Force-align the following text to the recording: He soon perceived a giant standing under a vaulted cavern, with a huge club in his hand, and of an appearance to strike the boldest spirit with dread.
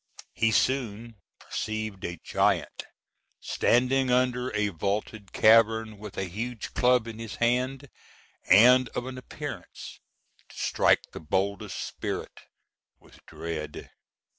He 0.33 0.49
soon 0.51 1.17
perceived 1.37 2.03
a 2.03 2.17
giant 2.23 2.85
standing 3.39 4.09
under 4.09 4.51
a 4.55 4.69
vaulted 4.69 5.31
cavern, 5.31 5.99
with 5.99 6.17
a 6.17 6.23
huge 6.23 6.73
club 6.73 7.07
in 7.07 7.19
his 7.19 7.35
hand, 7.35 7.87
and 8.49 8.89
of 8.95 9.05
an 9.05 9.19
appearance 9.19 9.99
to 10.49 10.55
strike 10.57 11.11
the 11.11 11.19
boldest 11.19 11.79
spirit 11.83 12.39
with 12.99 13.23
dread. 13.27 13.91